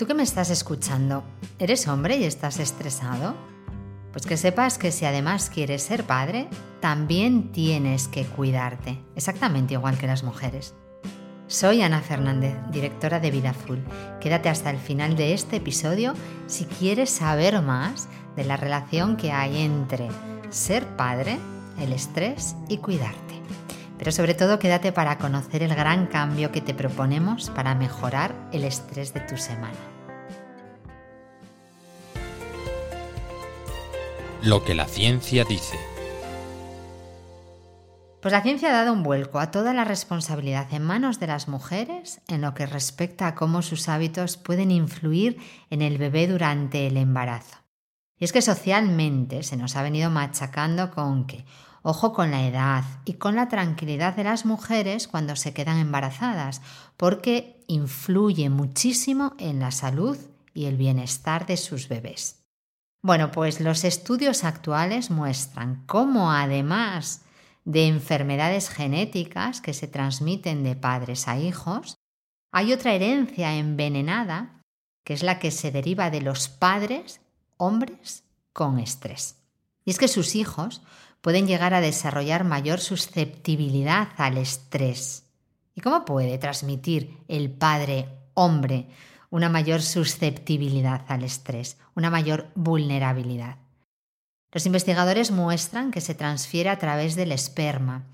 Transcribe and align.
Tú 0.00 0.06
que 0.06 0.14
me 0.14 0.22
estás 0.22 0.48
escuchando, 0.48 1.24
¿eres 1.58 1.86
hombre 1.86 2.16
y 2.16 2.24
estás 2.24 2.58
estresado? 2.58 3.34
Pues 4.12 4.24
que 4.24 4.38
sepas 4.38 4.78
que 4.78 4.92
si 4.92 5.04
además 5.04 5.50
quieres 5.50 5.82
ser 5.82 6.04
padre, 6.04 6.48
también 6.80 7.52
tienes 7.52 8.08
que 8.08 8.24
cuidarte, 8.24 8.98
exactamente 9.14 9.74
igual 9.74 9.98
que 9.98 10.06
las 10.06 10.22
mujeres. 10.22 10.74
Soy 11.48 11.82
Ana 11.82 12.00
Fernández, 12.00 12.56
directora 12.72 13.20
de 13.20 13.30
Vida 13.30 13.52
Full. 13.52 13.80
Quédate 14.22 14.48
hasta 14.48 14.70
el 14.70 14.78
final 14.78 15.16
de 15.16 15.34
este 15.34 15.56
episodio 15.56 16.14
si 16.46 16.64
quieres 16.64 17.10
saber 17.10 17.60
más 17.60 18.08
de 18.36 18.44
la 18.44 18.56
relación 18.56 19.18
que 19.18 19.32
hay 19.32 19.60
entre 19.60 20.08
ser 20.48 20.86
padre, 20.96 21.38
el 21.78 21.92
estrés 21.92 22.56
y 22.70 22.78
cuidarte. 22.78 23.34
Pero 24.00 24.12
sobre 24.12 24.32
todo 24.32 24.58
quédate 24.58 24.92
para 24.92 25.18
conocer 25.18 25.62
el 25.62 25.74
gran 25.74 26.06
cambio 26.06 26.50
que 26.50 26.62
te 26.62 26.72
proponemos 26.72 27.50
para 27.50 27.74
mejorar 27.74 28.34
el 28.50 28.64
estrés 28.64 29.12
de 29.12 29.20
tu 29.20 29.36
semana. 29.36 29.76
Lo 34.42 34.64
que 34.64 34.74
la 34.74 34.86
ciencia 34.86 35.44
dice. 35.44 35.78
Pues 38.22 38.32
la 38.32 38.40
ciencia 38.40 38.70
ha 38.70 38.72
dado 38.72 38.94
un 38.94 39.02
vuelco 39.02 39.38
a 39.38 39.50
toda 39.50 39.74
la 39.74 39.84
responsabilidad 39.84 40.72
en 40.72 40.82
manos 40.82 41.20
de 41.20 41.26
las 41.26 41.46
mujeres 41.48 42.22
en 42.26 42.40
lo 42.40 42.54
que 42.54 42.64
respecta 42.64 43.26
a 43.26 43.34
cómo 43.34 43.60
sus 43.60 43.86
hábitos 43.90 44.38
pueden 44.38 44.70
influir 44.70 45.36
en 45.68 45.82
el 45.82 45.98
bebé 45.98 46.26
durante 46.26 46.86
el 46.86 46.96
embarazo. 46.96 47.58
Y 48.18 48.24
es 48.24 48.32
que 48.32 48.40
socialmente 48.40 49.42
se 49.42 49.58
nos 49.58 49.76
ha 49.76 49.82
venido 49.82 50.08
machacando 50.08 50.90
con 50.90 51.26
que 51.26 51.44
Ojo 51.82 52.12
con 52.12 52.30
la 52.30 52.46
edad 52.46 52.84
y 53.04 53.14
con 53.14 53.36
la 53.36 53.48
tranquilidad 53.48 54.14
de 54.14 54.24
las 54.24 54.44
mujeres 54.44 55.08
cuando 55.08 55.36
se 55.36 55.54
quedan 55.54 55.78
embarazadas, 55.78 56.60
porque 56.96 57.64
influye 57.68 58.50
muchísimo 58.50 59.34
en 59.38 59.60
la 59.60 59.70
salud 59.70 60.18
y 60.52 60.66
el 60.66 60.76
bienestar 60.76 61.46
de 61.46 61.56
sus 61.56 61.88
bebés. 61.88 62.40
Bueno, 63.02 63.30
pues 63.30 63.60
los 63.60 63.84
estudios 63.84 64.44
actuales 64.44 65.10
muestran 65.10 65.84
cómo 65.86 66.32
además 66.32 67.22
de 67.64 67.86
enfermedades 67.86 68.68
genéticas 68.68 69.60
que 69.60 69.72
se 69.72 69.88
transmiten 69.88 70.64
de 70.64 70.76
padres 70.76 71.28
a 71.28 71.38
hijos, 71.38 71.94
hay 72.52 72.72
otra 72.72 72.92
herencia 72.92 73.54
envenenada, 73.56 74.62
que 75.04 75.14
es 75.14 75.22
la 75.22 75.38
que 75.38 75.50
se 75.50 75.70
deriva 75.70 76.10
de 76.10 76.20
los 76.20 76.48
padres, 76.48 77.20
hombres, 77.56 78.24
con 78.52 78.78
estrés. 78.78 79.36
Y 79.84 79.90
es 79.92 79.98
que 79.98 80.08
sus 80.08 80.34
hijos 80.34 80.82
pueden 81.20 81.46
llegar 81.46 81.74
a 81.74 81.80
desarrollar 81.80 82.44
mayor 82.44 82.80
susceptibilidad 82.80 84.08
al 84.16 84.38
estrés. 84.38 85.24
¿Y 85.74 85.80
cómo 85.80 86.04
puede 86.04 86.38
transmitir 86.38 87.18
el 87.28 87.50
padre 87.50 88.08
hombre 88.34 88.88
una 89.30 89.48
mayor 89.48 89.82
susceptibilidad 89.82 91.04
al 91.08 91.24
estrés, 91.24 91.78
una 91.94 92.10
mayor 92.10 92.48
vulnerabilidad? 92.54 93.58
Los 94.52 94.66
investigadores 94.66 95.30
muestran 95.30 95.90
que 95.92 96.00
se 96.00 96.14
transfiere 96.14 96.70
a 96.70 96.78
través 96.78 97.14
del 97.14 97.30
esperma, 97.30 98.06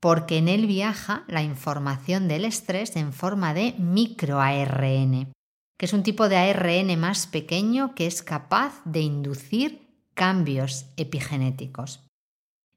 porque 0.00 0.38
en 0.38 0.48
él 0.48 0.66
viaja 0.66 1.24
la 1.28 1.42
información 1.42 2.28
del 2.28 2.44
estrés 2.44 2.96
en 2.96 3.12
forma 3.12 3.54
de 3.54 3.74
microARN, 3.78 5.32
que 5.78 5.86
es 5.86 5.92
un 5.92 6.02
tipo 6.02 6.28
de 6.28 6.36
ARN 6.36 6.98
más 7.00 7.26
pequeño 7.26 7.94
que 7.94 8.06
es 8.06 8.22
capaz 8.22 8.82
de 8.84 9.00
inducir 9.00 9.88
cambios 10.14 10.86
epigenéticos. 10.96 12.00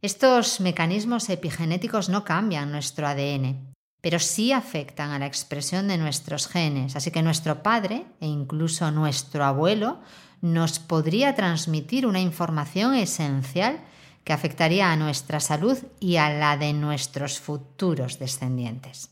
Estos 0.05 0.59
mecanismos 0.59 1.27
epigenéticos 1.29 2.09
no 2.09 2.23
cambian 2.23 2.71
nuestro 2.71 3.07
ADN, 3.07 3.73
pero 4.01 4.19
sí 4.19 4.51
afectan 4.51 5.09
a 5.09 5.17
la 5.17 5.25
expresión 5.25 5.87
de 5.87 5.97
nuestros 5.97 6.47
genes, 6.47 6.95
así 6.95 7.09
que 7.09 7.23
nuestro 7.23 7.63
padre 7.63 8.05
e 8.21 8.27
incluso 8.27 8.91
nuestro 8.91 9.43
abuelo 9.43 9.99
nos 10.41 10.77
podría 10.77 11.33
transmitir 11.33 12.05
una 12.05 12.19
información 12.19 12.93
esencial 12.93 13.79
que 14.23 14.31
afectaría 14.31 14.91
a 14.91 14.95
nuestra 14.95 15.39
salud 15.39 15.79
y 15.99 16.17
a 16.17 16.29
la 16.29 16.55
de 16.55 16.73
nuestros 16.73 17.39
futuros 17.39 18.19
descendientes. 18.19 19.09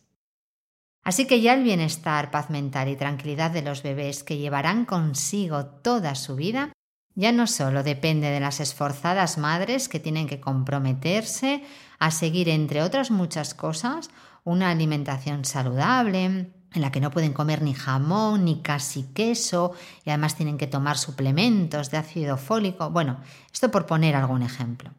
Así 1.04 1.26
que 1.26 1.42
ya 1.42 1.56
el 1.56 1.64
bienestar, 1.64 2.30
paz 2.30 2.52
mental 2.52 2.88
y 2.90 2.96
tranquilidad 2.96 3.50
de 3.50 3.64
los 3.64 3.82
bebés 3.82 4.24
que 4.24 4.38
llevarán 4.38 4.86
consigo 4.86 5.66
toda 5.66 6.14
su 6.14 6.36
vida 6.36 6.72
ya 7.16 7.32
no 7.32 7.48
solo 7.48 7.84
depende 7.84 8.30
de 8.30 8.40
las 8.40 8.60
esforzadas 8.60 9.38
madres 9.38 9.88
que 9.88 10.00
tienen 10.00 10.28
que 10.28 10.40
comprometerse 10.40 11.64
a 12.00 12.12
seguir, 12.12 12.50
entre 12.50 12.82
otras 12.82 13.12
muchas 13.12 13.54
cosas, 13.54 14.10
una 14.44 14.72
alimentación 14.72 15.46
saludable, 15.46 16.52
en 16.74 16.82
la 16.82 16.92
que 16.92 17.00
no 17.00 17.12
pueden 17.12 17.34
comer 17.34 17.62
ni 17.62 17.74
jamón 17.74 18.46
ni 18.46 18.62
casi 18.62 19.04
queso 19.04 19.74
y 20.06 20.10
además 20.10 20.36
tienen 20.36 20.58
que 20.58 20.68
tomar 20.68 20.98
suplementos 20.98 21.92
de 21.92 21.98
ácido 21.98 22.38
fólico. 22.38 22.90
Bueno, 22.90 23.20
esto 23.52 23.70
por 23.70 23.86
poner 23.86 24.16
algún 24.16 24.42
ejemplo. 24.42 24.92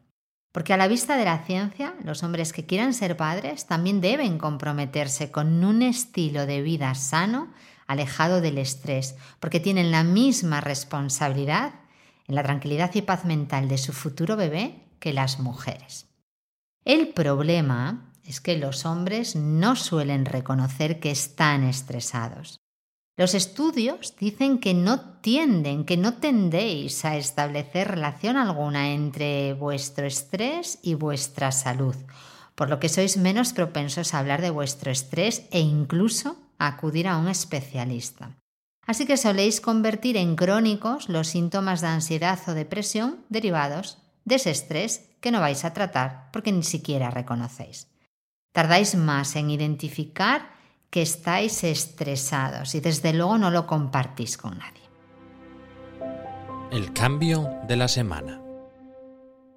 Porque 0.51 0.73
a 0.73 0.77
la 0.77 0.87
vista 0.87 1.17
de 1.17 1.25
la 1.25 1.39
ciencia, 1.39 1.93
los 2.03 2.23
hombres 2.23 2.53
que 2.53 2.65
quieran 2.65 2.93
ser 2.93 3.17
padres 3.17 3.65
también 3.65 3.99
deben 3.99 4.37
comprometerse 4.37 5.29
con 5.29 5.65
un 5.65 5.81
estilo 5.81 6.45
de 6.45 6.61
vida 6.61 6.95
sano, 6.95 7.49
alejado 7.87 8.39
del 8.39 8.57
estrés, 8.57 9.15
porque 9.41 9.59
tienen 9.59 9.91
la 9.91 10.03
misma 10.03 10.61
responsabilidad 10.61 11.73
en 12.27 12.35
la 12.35 12.43
tranquilidad 12.43 12.93
y 12.95 13.01
paz 13.01 13.25
mental 13.25 13.67
de 13.67 13.77
su 13.77 13.93
futuro 13.93 14.35
bebé 14.35 14.83
que 14.99 15.13
las 15.13 15.39
mujeres. 15.39 16.07
El 16.83 17.09
problema 17.09 18.13
es 18.23 18.41
que 18.41 18.57
los 18.57 18.85
hombres 18.85 19.35
no 19.35 19.75
suelen 19.75 20.25
reconocer 20.25 20.99
que 20.99 21.11
están 21.11 21.63
estresados. 21.63 22.59
Los 23.17 23.33
estudios 23.33 24.15
dicen 24.19 24.59
que 24.59 24.73
no 24.73 24.99
tienden, 25.21 25.85
que 25.85 25.95
no 25.95 26.15
tendéis 26.15 27.05
a 27.05 27.15
establecer 27.15 27.87
relación 27.87 28.35
alguna 28.35 28.91
entre 28.91 29.53
vuestro 29.53 30.05
estrés 30.05 30.79
y 30.81 30.95
vuestra 30.95 31.53
salud, 31.53 31.95
por 32.55 32.69
lo 32.69 32.79
que 32.79 32.89
sois 32.89 33.15
menos 33.15 33.53
propensos 33.53 34.13
a 34.13 34.19
hablar 34.19 34.41
de 34.41 34.49
vuestro 34.49 34.91
estrés 34.91 35.47
e 35.51 35.61
incluso 35.61 36.35
a 36.57 36.67
acudir 36.67 37.07
a 37.07 37.17
un 37.17 37.29
especialista. 37.29 38.35
Así 38.85 39.05
que 39.05 39.17
soléis 39.17 39.61
convertir 39.61 40.15
en 40.17 40.35
crónicos 40.35 41.09
los 41.09 41.27
síntomas 41.27 41.81
de 41.81 41.87
ansiedad 41.87 42.39
o 42.47 42.53
depresión 42.53 43.25
derivados 43.29 43.97
de 44.25 44.35
ese 44.35 44.51
estrés 44.51 45.09
que 45.21 45.31
no 45.31 45.39
vais 45.39 45.65
a 45.65 45.73
tratar 45.73 46.29
porque 46.31 46.51
ni 46.51 46.63
siquiera 46.63 47.09
reconocéis. 47.09 47.87
Tardáis 48.53 48.95
más 48.95 49.35
en 49.35 49.49
identificar 49.49 50.53
que 50.89 51.01
estáis 51.01 51.63
estresados 51.63 52.75
y 52.75 52.79
desde 52.79 53.11
luego 53.13 53.37
no 53.37 53.51
lo 53.51 53.65
compartís 53.67 54.37
con 54.37 54.57
nadie. 54.57 54.85
El 56.71 56.93
cambio 56.93 57.49
de 57.67 57.75
la 57.75 57.87
semana. 57.87 58.41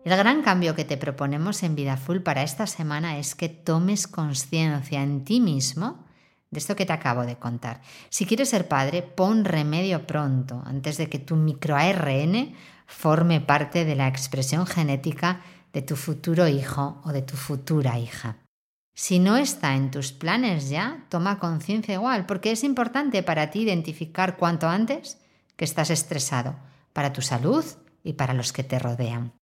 El 0.05 0.17
gran 0.17 0.43
cambio 0.43 0.75
que 0.75 0.85
te 0.85 0.97
proponemos 0.97 1.63
en 1.63 1.75
Vida 1.75 1.97
Full 1.97 2.21
para 2.21 2.43
esta 2.43 2.67
semana 2.67 3.19
es 3.19 3.35
que 3.35 3.49
tomes 3.49 4.07
conciencia 4.07 5.03
en 5.03 5.25
ti 5.25 5.39
mismo 5.39 6.08
de 6.51 6.59
esto 6.59 6.77
que 6.77 6.87
te 6.87 6.93
acabo 6.93 7.27
de 7.27 7.37
contar. 7.37 7.83
Si 8.09 8.27
quieres 8.27 8.51
ser 8.51 8.69
padre, 8.69 9.03
pon 9.03 9.45
remedio 9.45 10.07
pronto, 10.07 10.63
antes 10.65 10.97
de 10.97 11.09
que 11.09 11.19
tu 11.19 11.37
microARN 11.37 12.55
forme 12.87 13.41
parte 13.41 13.85
de 13.85 13.95
la 13.95 14.09
expresión 14.09 14.67
genética 14.67 15.43
de 15.73 15.83
tu 15.83 15.97
futuro 15.97 16.49
hijo 16.49 17.01
o 17.05 17.13
de 17.13 17.23
tu 17.23 17.37
futura 17.37 17.99
hija. 17.99 18.39
Si 18.95 19.21
no 19.21 19.37
está 19.37 19.77
en 19.77 19.93
tus 19.93 20.13
planes 20.13 20.71
ya, 20.71 21.07
toma 21.09 21.39
conciencia 21.39 21.95
igual, 21.95 22.27
porque 22.27 22.51
es 22.51 22.65
importante 22.65 23.23
para 23.23 23.51
ti 23.51 23.61
identificar 23.61 24.37
cuanto 24.37 24.69
antes 24.69 25.19
que 25.57 25.65
estás 25.65 25.91
estresado, 25.91 26.57
para 26.93 27.13
tu 27.13 27.23
salud 27.23 27.65
y 28.03 28.15
para 28.15 28.35
los 28.35 28.53
que 28.53 28.65
te 28.65 28.79
rodean. 28.79 29.38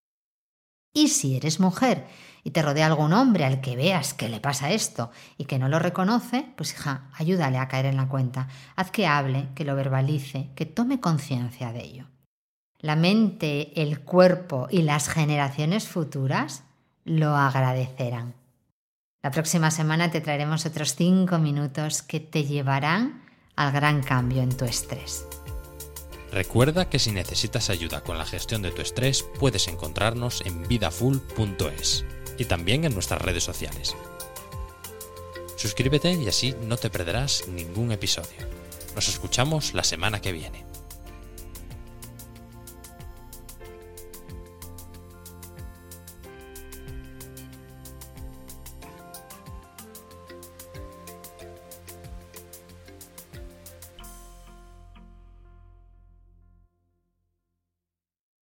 Y 0.93 1.09
si 1.09 1.35
eres 1.35 1.59
mujer 1.59 2.05
y 2.43 2.51
te 2.51 2.61
rodea 2.61 2.85
algún 2.85 3.13
hombre 3.13 3.45
al 3.45 3.61
que 3.61 3.75
veas 3.75 4.13
que 4.13 4.29
le 4.29 4.39
pasa 4.39 4.71
esto 4.71 5.11
y 5.37 5.45
que 5.45 5.59
no 5.59 5.69
lo 5.69 5.79
reconoce, 5.79 6.47
pues 6.55 6.73
hija, 6.73 7.09
ayúdale 7.13 7.57
a 7.57 7.67
caer 7.67 7.87
en 7.87 7.97
la 7.97 8.07
cuenta. 8.07 8.47
Haz 8.75 8.91
que 8.91 9.05
hable, 9.05 9.49
que 9.53 9.65
lo 9.65 9.75
verbalice, 9.75 10.49
que 10.55 10.65
tome 10.65 10.99
conciencia 10.99 11.71
de 11.73 11.83
ello. 11.83 12.05
La 12.79 12.95
mente, 12.95 13.81
el 13.81 14.01
cuerpo 14.01 14.67
y 14.69 14.83
las 14.83 15.09
generaciones 15.09 15.87
futuras 15.87 16.63
lo 17.05 17.35
agradecerán. 17.35 18.35
La 19.23 19.31
próxima 19.31 19.71
semana 19.71 20.11
te 20.11 20.21
traeremos 20.21 20.65
otros 20.65 20.95
cinco 20.95 21.39
minutos 21.39 22.01
que 22.01 22.19
te 22.19 22.45
llevarán 22.45 23.23
al 23.55 23.71
gran 23.71 24.03
cambio 24.03 24.41
en 24.41 24.55
tu 24.55 24.65
estrés. 24.65 25.25
Recuerda 26.31 26.89
que 26.89 26.99
si 26.99 27.11
necesitas 27.11 27.69
ayuda 27.69 28.01
con 28.03 28.17
la 28.17 28.25
gestión 28.25 28.61
de 28.61 28.71
tu 28.71 28.81
estrés, 28.81 29.25
puedes 29.39 29.67
encontrarnos 29.67 30.41
en 30.45 30.67
vidafull.es 30.67 32.05
y 32.37 32.45
también 32.45 32.83
en 32.85 32.93
nuestras 32.93 33.21
redes 33.21 33.43
sociales. 33.43 33.95
Suscríbete 35.55 36.11
y 36.13 36.27
así 36.27 36.53
no 36.61 36.77
te 36.77 36.89
perderás 36.89 37.47
ningún 37.47 37.91
episodio. 37.91 38.45
Nos 38.93 39.07
escuchamos 39.07 39.73
la 39.73 39.83
semana 39.83 40.21
que 40.21 40.31
viene. 40.31 40.65